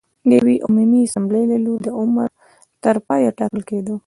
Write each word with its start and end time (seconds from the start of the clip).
د 0.27 0.29
یوې 0.39 0.55
عمومي 0.65 0.99
اسامبلې 1.03 1.43
له 1.51 1.57
لوري 1.65 1.81
د 1.85 1.87
عمر 1.99 2.29
تر 2.83 2.95
پایه 3.07 3.31
ټاکل 3.39 3.61
کېده 3.69 3.93